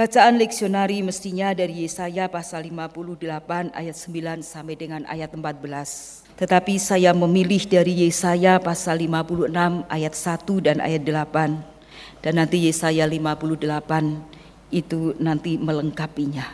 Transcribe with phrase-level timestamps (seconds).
[0.00, 6.40] Bacaan leksionari mestinya dari Yesaya pasal 58 ayat 9 sampai dengan ayat 14.
[6.40, 9.52] Tetapi saya memilih dari Yesaya pasal 56
[9.92, 12.24] ayat 1 dan ayat 8.
[12.24, 16.48] Dan nanti Yesaya 58 itu nanti melengkapinya.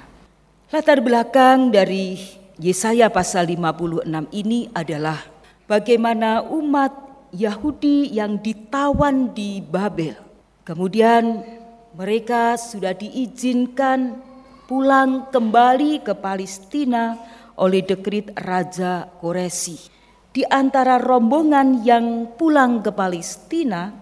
[0.74, 2.18] Latar belakang dari
[2.58, 5.22] Yesaya pasal 56 ini adalah
[5.70, 6.90] bagaimana umat
[7.30, 10.18] Yahudi yang ditawan di Babel.
[10.66, 11.46] Kemudian
[11.96, 14.20] mereka sudah diizinkan
[14.68, 17.16] pulang kembali ke Palestina
[17.56, 19.80] oleh dekrit Raja Koresi.
[20.28, 23.96] Di antara rombongan yang pulang ke Palestina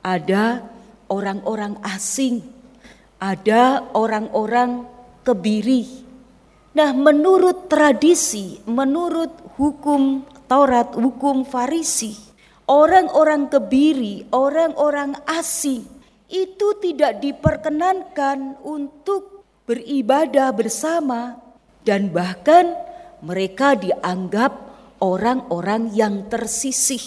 [0.00, 0.64] ada
[1.12, 2.40] orang-orang asing,
[3.20, 4.88] ada orang-orang
[5.20, 6.08] kebiri.
[6.72, 12.16] Nah, menurut tradisi, menurut hukum Taurat, hukum Farisi,
[12.64, 15.95] orang-orang kebiri, orang-orang asing
[16.26, 21.38] itu tidak diperkenankan untuk beribadah bersama
[21.86, 22.74] dan bahkan
[23.22, 24.52] mereka dianggap
[24.98, 27.02] orang-orang yang tersisih.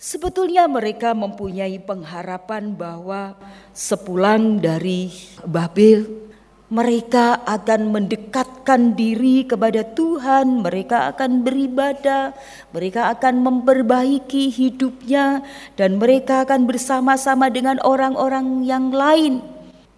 [0.00, 3.36] Sebetulnya mereka mempunyai pengharapan bahwa
[3.76, 5.12] sepulang dari
[5.44, 6.29] Babel
[6.70, 12.30] mereka akan mendekatkan diri kepada Tuhan, mereka akan beribadah,
[12.70, 15.42] mereka akan memperbaiki hidupnya,
[15.74, 19.42] dan mereka akan bersama-sama dengan orang-orang yang lain.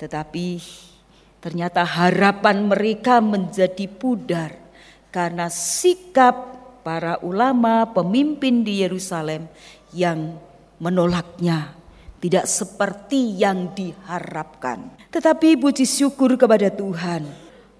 [0.00, 0.48] Tetapi
[1.44, 4.56] ternyata harapan mereka menjadi pudar
[5.12, 9.44] karena sikap para ulama, pemimpin di Yerusalem
[9.92, 10.40] yang
[10.80, 11.81] menolaknya
[12.22, 14.94] tidak seperti yang diharapkan.
[15.10, 17.26] Tetapi puji syukur kepada Tuhan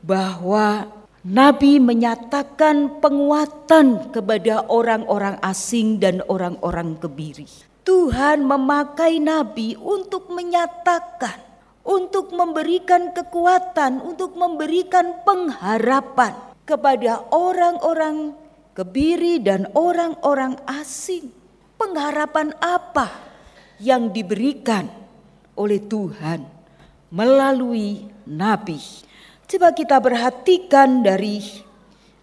[0.02, 0.90] bahwa
[1.22, 7.46] Nabi menyatakan penguatan kepada orang-orang asing dan orang-orang kebiri.
[7.86, 11.38] Tuhan memakai Nabi untuk menyatakan,
[11.86, 16.34] untuk memberikan kekuatan, untuk memberikan pengharapan
[16.66, 18.34] kepada orang-orang
[18.74, 21.30] kebiri dan orang-orang asing.
[21.78, 23.31] Pengharapan apa?
[23.82, 24.86] Yang diberikan
[25.58, 26.46] oleh Tuhan
[27.10, 28.78] melalui nabi.
[29.50, 31.42] Coba kita perhatikan dari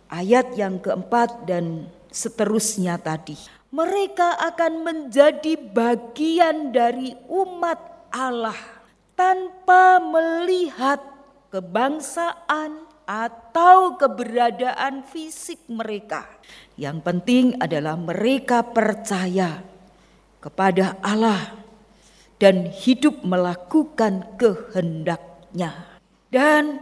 [0.08, 3.36] ayat yang keempat dan seterusnya tadi.
[3.70, 8.58] Mereka akan menjadi bagian dari umat Allah
[9.14, 10.98] tanpa melihat
[11.54, 16.26] kebangsaan atau keberadaan fisik mereka.
[16.80, 19.62] Yang penting adalah mereka percaya
[20.40, 21.60] kepada Allah
[22.40, 26.00] dan hidup melakukan kehendaknya.
[26.32, 26.80] Dan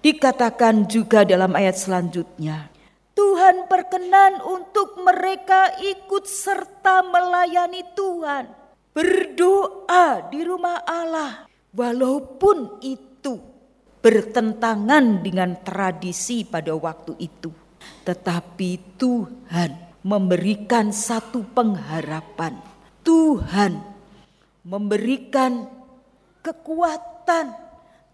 [0.00, 2.72] dikatakan juga dalam ayat selanjutnya,
[3.16, 8.44] Tuhan berkenan untuk mereka ikut serta melayani Tuhan.
[8.96, 11.44] Berdoa di rumah Allah
[11.76, 13.36] walaupun itu
[14.00, 17.52] bertentangan dengan tradisi pada waktu itu.
[18.08, 22.75] Tetapi Tuhan memberikan satu pengharapan
[23.06, 23.78] Tuhan
[24.66, 25.70] memberikan
[26.42, 27.54] kekuatan.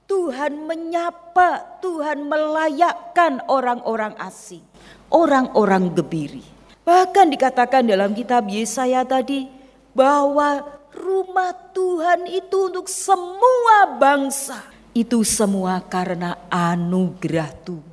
[0.04, 4.60] Tuhan menyapa, Tuhan melayakkan orang-orang asing,
[5.08, 6.44] orang-orang gebiri.
[6.84, 9.48] Bahkan dikatakan dalam kitab Yesaya tadi
[9.97, 14.60] bahwa rumah Tuhan itu untuk semua bangsa.
[14.92, 17.91] Itu semua karena anugerah Tuhan.